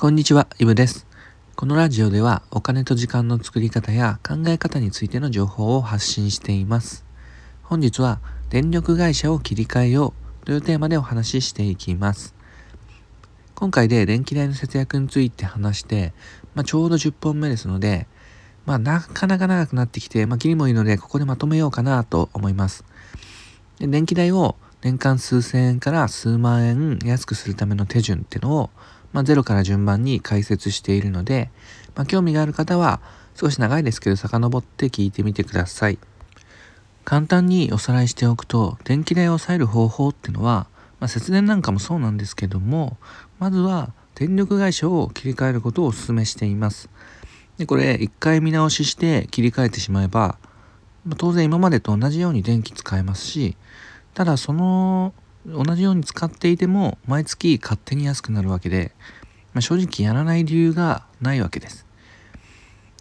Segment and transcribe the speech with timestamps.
[0.00, 1.08] こんにちは、イブです。
[1.56, 7.04] このラジオではお金と時間の作り方や考え方についての情報を発信しています。
[7.64, 12.36] 本日は電力会社を切り替えようというテーマでお話ししていきます。
[13.56, 16.12] 今回で電気代の節約について話して、
[16.54, 18.06] まあ、ちょうど10本目ですので、
[18.66, 22.84] まあ、なかなか長くなってきて、まあ、切りもいいので、ここでまとめようかなと思います。
[23.80, 28.70] で電気代を年間数千円から数万円安くするための手順っていうのを
[29.12, 31.50] まあ、ゼロから順番に解説しているので、
[31.94, 33.00] まあ、興味がある方は
[33.34, 35.98] 少し長いですけど遡って聞いてみてください。
[37.04, 40.66] 簡単におさらいしておくと電気代を抑える方法っていうのは、
[41.00, 42.98] まあ、節電なんかもそうなんですけども
[43.38, 46.90] まずは電力会社を切り替えることをお勧めしています。
[47.56, 50.36] でこれ一回見直しして切り替えてしまえば、
[51.06, 53.56] まあ、当然今までと同じように電気使えますし
[54.12, 55.14] ただその
[55.48, 58.92] 同じように使っていても毎月勝手に安くなるわけで、
[59.54, 61.86] まあ、正直やらない理由がないわけです。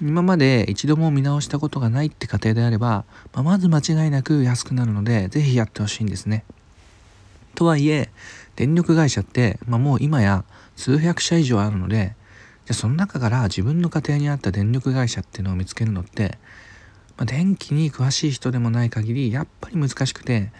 [0.00, 6.44] 今まで一度も見直したことがないって家庭であれば、まあ、まず間違いなく安くなるので是非やってほしいんですね。
[7.56, 8.10] とはいえ
[8.54, 10.44] 電力会社って、まあ、もう今や
[10.76, 12.14] 数百社以上あるので
[12.66, 16.38] じゃその中から自分の家庭に合った電力会社っていうのを見つけるのって、
[17.16, 20.52] まあ、電気に詳しい人でもない限りやっぱり難しくて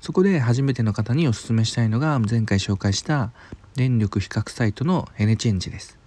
[0.00, 3.30] そこで初めての方にお勧めしたいのが前回紹介した
[3.74, 5.98] 電力比較サイトのエネチェンジです。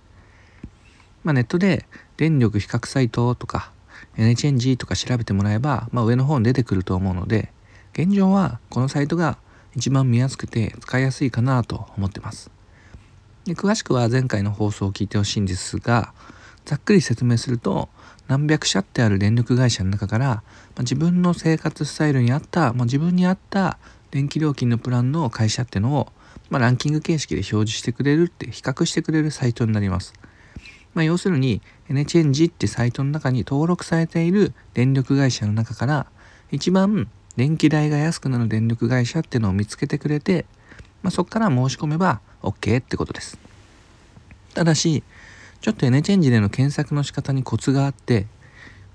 [1.24, 1.86] まあ、ネットで
[2.18, 3.72] 電力比較サイトとか
[4.18, 7.52] エネチェンジとか調べてもらえば、まあ、上の方に出てくると思うので
[7.94, 9.38] 現状はこのサイトが
[9.76, 12.52] 一番見やすくて使いやすいかなと思ってます。
[13.46, 16.14] で詳しくは前回の放送を聞いてほしいんですが
[16.66, 17.90] ざっくり説明すると
[18.28, 20.44] 何百社ってある電力会社の中から、ま
[20.78, 23.78] あ、自分の生活スタイルに合った、まあ、自分に合った
[24.12, 26.12] 電気料金のプランの会社ってのを、
[26.50, 30.14] まあ、ランキング形式で表示してくれるって比較してくれるサイトになります。
[30.94, 36.06] まあ、要するにエネチェンジってサイトの中に登録されている電力会社の中から
[36.52, 40.46] 一番電気代が安くなる電力会社ってのを見つけてくれて、
[41.02, 43.40] まあ、そこから申し込めば OK ってことです。
[44.54, 45.04] ただし
[45.64, 48.28] ちょっとエネチェンジでの検索の仕方にコツがあって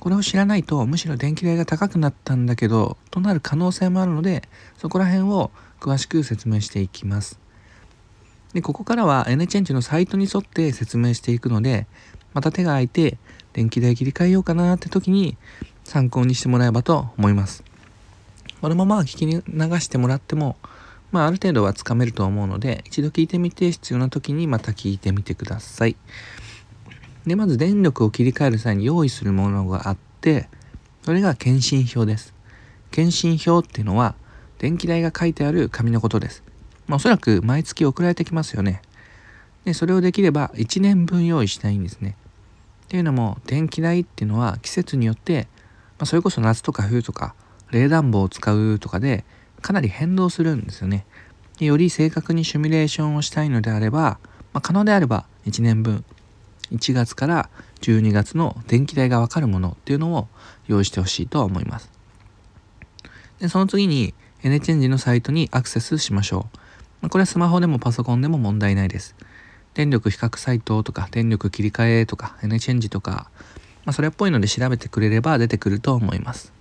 [0.00, 4.42] これを知らないとむしろ電気代が高くなったんだけどとなる可能性もあるので
[4.76, 7.40] そこら辺を詳しく説明していきます
[8.52, 11.86] でここからはエネチェンジのサイトに沿って説明していくので
[12.34, 13.16] また手が空いて
[13.54, 15.38] 電気代切り替えようかなって時に
[15.84, 17.64] 参考にしてもらえばと思います
[18.60, 19.40] このまま聞き流
[19.80, 20.56] してもらっても
[21.10, 25.96] まあ、ある程度はつかめると思うので一度聞いてみて必要な時にまた聞いてみてください。
[27.28, 30.48] で、まず電力を切り替える際に用意するものがあって、
[31.02, 32.34] それが検針票です。
[32.90, 34.14] 検針票っていうのは、
[34.58, 36.42] 電気代が書いてある紙のことです。
[36.86, 38.82] まあ、おそらく毎月送られてきますよね。
[39.64, 42.16] で、それをできれば1年分用意したいんですね。
[42.86, 45.46] っていうのも、電気代っていうのは季節によって、
[45.98, 47.34] まあ、それこそ夏とか冬とか、
[47.70, 49.24] 冷暖房を使うとかで、
[49.60, 51.04] かなり変動するんですよね。
[51.58, 54.18] でより正確にシミュレーションをしたいのであれば、
[54.52, 56.04] まあ、可能であれば1年分
[56.72, 60.28] 1月から12月の電気代がわかるものっていうのを
[60.66, 61.90] 用意してほしいと思います。
[63.38, 66.48] で、その次にエネチェンジのサイトにアクセスしましょ
[67.02, 67.08] う。
[67.08, 69.14] これはスマホでもパソコンでも問題ないです。
[69.74, 73.30] 電力比較サイトとか電力切り替えとかエネチェンジとか、
[73.84, 76.52] まあ、それっぽいので調べてくれれば出てくると思います。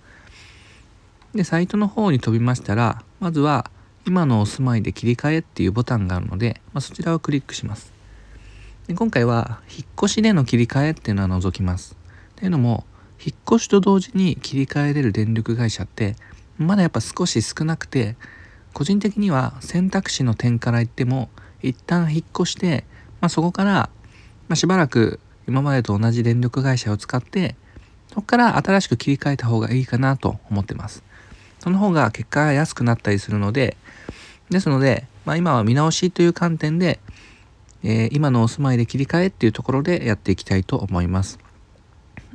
[1.34, 3.70] で、サイトの方に飛びましたら、まずは
[4.06, 7.97] 今のお住まいで切り替えっていうボタンがあるので、まあ、そちらをクリックします。
[8.88, 11.94] で今回は引っ越しでの切り替えっていうのは除きます。
[12.36, 12.86] というのも
[13.22, 16.16] 引っ越しと同時に切り替えれる電力会社って
[16.56, 18.16] まだやっぱ少し少なくて
[18.72, 21.28] 個人的には選択肢の点から言っても
[21.62, 22.84] 一旦引っ越して、
[23.20, 23.90] まあ、そこから、ま
[24.54, 27.56] あ、しばらく今までと同じ電力会社を使って
[28.08, 31.02] そこから新しく切り替えた方がいいかなと思ってます。
[31.58, 33.76] その方が結果が安くなったりするので
[34.48, 37.00] ですので、まあ、今は見直しという観点で
[37.82, 41.38] えー、今のお住まいで切り替えっていうところでやっていきたいと思います。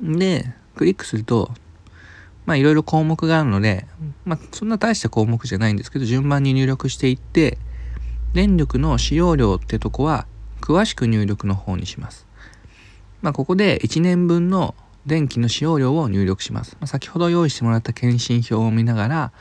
[0.01, 1.51] で、クリックすると、
[2.45, 3.85] まあいろいろ項目があるので、
[4.25, 7.57] まあそんな大した項目じゃないんですけど、順番に入力していって、
[8.33, 10.25] 電力の使用量ってとこは
[10.61, 12.25] 詳しく入力の方にします。
[13.21, 14.75] まあここで1年分の
[15.05, 16.77] 電気の使用量を入力します。
[16.79, 19.31] まあ、先ほど用意してもらった検診票を見ながら、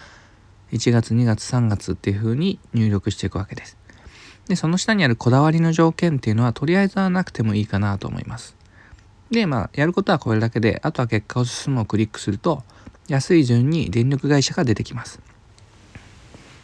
[0.72, 3.76] 1月、2月、3月っていう風に入力していくわけです。
[4.48, 8.56] で、その下にあるこだわりの条件っていうのはとりあえずはなくてもいいかなと思います。
[9.30, 12.62] で、まあ、やることはこれだけで、あとは結果を進むをクリックすると、
[13.08, 15.20] 安い順に電力会社が出てきます。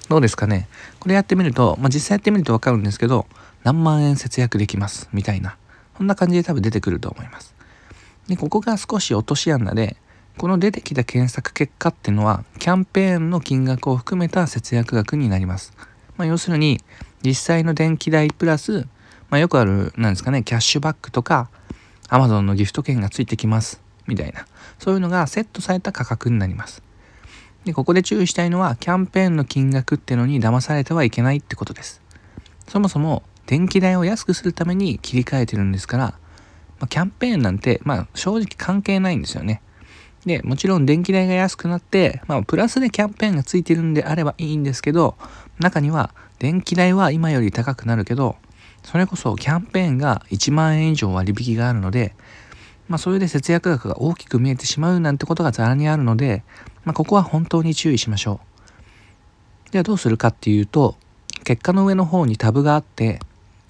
[0.09, 0.69] どうですかね？
[1.01, 3.27] これやってみると、まあ、実際やってみるとわかるんですけど、
[3.65, 5.57] 何万円節約できます、みたいな。
[5.97, 7.55] そんな感じで多分出てくると思います。
[8.27, 9.97] で、ここが少し落とし穴で、
[10.37, 15.73] この出てきた検索結果っていうのは、キャンペーンの金額を含めた節約額になります。
[16.17, 16.81] まあ、要するに、
[17.23, 18.87] 実際の電気代プラス、
[19.31, 21.51] まあ、よくある、なんですかね、キャッシュバックとか、
[22.09, 23.83] Amazon のギフト券がついてきます。
[24.07, 24.47] みたいな。
[24.79, 26.83] そういうのがセットされた価格になります。
[27.65, 32.01] で、ここで注意したいのは、キャンペーンの金額ってのに騙されてはいけないってことです。
[32.67, 39.61] そもそも、電気代を安くするために切り替えてるんですから、まあ、キャンペーンなんて、まあ、正直関係ないんですよね。
[40.25, 45.17] で、もちろん電気代が安くなって、まあ、プラスでキャンペーンがついてるんであればいいんですけど、
[45.61, 48.37] 中には、電気代は今より高くなるけど、
[48.83, 52.15] それこそキャンペーンが1万円以上割引があるので、
[52.89, 56.43] まあ、それで節約額が大きく見えてしまうなんてことがざらにあるので、
[56.85, 58.41] まあ、ここは本当に注意しましょ
[59.69, 59.73] う。
[59.73, 60.97] ではどうするかっていうと、
[61.45, 63.21] 結果の上の方にタブがあって、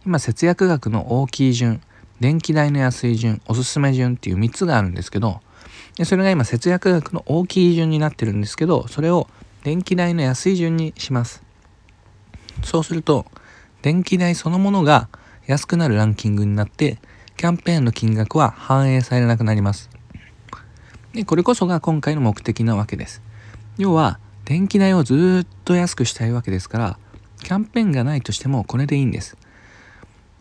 [0.08, 1.82] 今節約額の大きい順
[2.20, 5.40] 電気代の安い順おすすめ順っていう3つがあるんですけど
[5.96, 9.28] でそれが今節約額の大きい順になってるんですけどそれを
[9.64, 11.42] 電気代の安い順にします
[12.62, 13.26] そうすると
[13.82, 15.08] 電気代そのものが
[15.46, 16.98] 安くなるランキングになって
[17.36, 19.88] キャンペーンの金額は反映されなくなります。
[21.14, 23.22] でこれこそが今回の目的なわけです。
[23.78, 26.98] 要は電気代をずっと安くしたいわけですから
[27.42, 29.36] キャンペーンがないとしてもこれでいいんです。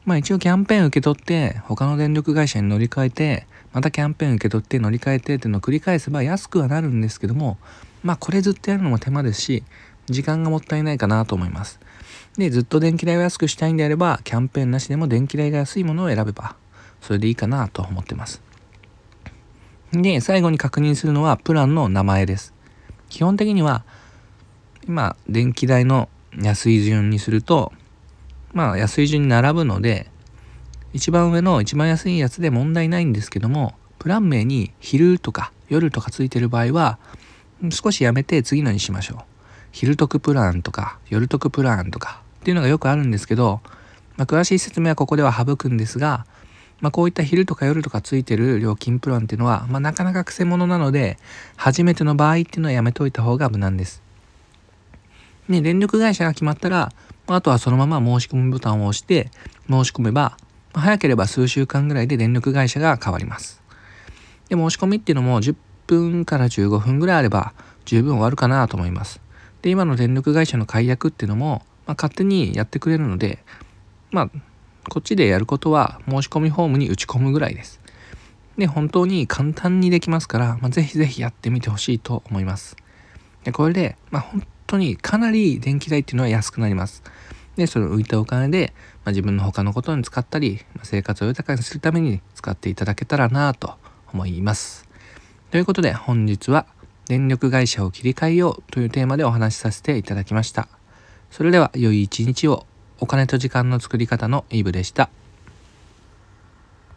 [0.06, 7.58] まあ一応キャンペーン受け取って他の電力会社に乗り換えてまたキャンペーン受け取って乗り換えてっていうのを繰り返せば安くはなるんですけども
[8.04, 9.64] まあこれずっとやるのも手間ですし
[10.08, 11.80] 時間がもったいないかなと思います。
[12.38, 16.56] でずっと電気代を安くしたいんであればキャンペーンなしでも電気代が安いものを選べば
[17.02, 18.42] それでいいかなと思ってます。
[19.92, 22.54] で最後に確認するのはプランの名前です。
[23.10, 23.86] 基本的には
[24.88, 27.72] 今電気代の安い順にすると
[28.54, 30.10] まあ安い順に並ぶので
[30.94, 37.00] 一番上の一番安いやつで問題ないんですけどもプラン名に昼とか夜とかついてる場合は
[37.72, 39.18] 少しやめて次のにしましょう。
[39.72, 43.60] 昼得プランとか夜得プランとかっていうのがよくあるんですけど、
[44.16, 46.26] まあ、詳しい説明はここでは省くんですが、
[46.80, 51.18] まあ、こういった昼とか夜とかついてる料金プランっていうのは、まあ、なかなかくせ者なので
[51.58, 54.02] 初めての場合っていうのはやめといた方が無難です。
[55.50, 56.94] ね、電力会社が決まったら
[57.28, 59.30] あとはそのまま申し込みボタンを押して
[59.70, 60.38] 申し込めば、
[60.74, 63.62] 早ければ数週間ぐらいで電力会社が変わります。
[64.48, 65.54] で、申し込みっていうのも10
[65.86, 67.52] 分から15分ぐらいあれば
[67.84, 69.20] 十分終わるかなと思います。
[69.62, 73.40] で、今の電力会社の解約っていうのも、まあ、勝手にやってくれるので、
[74.12, 74.30] まあ、
[74.90, 77.82] こっちでやることは申し込みフォームに打ち込むぐらいです。
[78.58, 82.76] で、本当に簡単にできますから、まあ、ぜひぜひやってみてほしいと思います。
[83.44, 87.04] で、これで、まあ、本当にかなり電気代っていうのは安くなります。
[87.56, 88.74] で、その浮いたお金で、
[89.06, 93.76] まあ、自分の他のことに使ったり、まあ、生活を豊かにするために使っていただけたらなと
[94.14, 94.88] 思います。
[95.52, 96.66] ということで本日は
[97.08, 100.77] 電力会社を切り替えようというテーマでお話しさせていただきました。
[101.32, 102.66] それでは良い一日を
[103.00, 105.10] お金と時間の作り方のイブでした。